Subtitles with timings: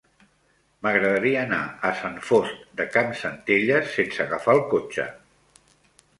[0.85, 5.09] M'agradaria anar a Sant Fost de Campsentelles sense agafar el cotxe.